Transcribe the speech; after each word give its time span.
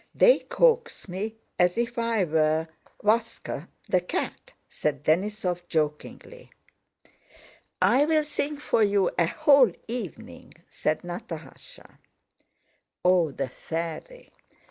"They 0.15 0.39
coax 0.39 1.07
me 1.07 1.35
as 1.59 1.77
if 1.77 1.99
I 1.99 2.23
were 2.23 2.67
Váska 3.03 3.67
the 3.87 4.01
cat!" 4.01 4.51
said 4.67 5.03
Denísov 5.03 5.67
jokingly. 5.67 6.49
"I'll 7.79 8.23
sing 8.23 8.57
for 8.57 8.81
you 8.81 9.11
a 9.19 9.27
whole 9.27 9.71
evening," 9.87 10.55
said 10.67 11.03
Natásha. 11.03 11.99
"Oh, 13.05 13.31
the 13.31 13.51
faiwy! 13.69 14.31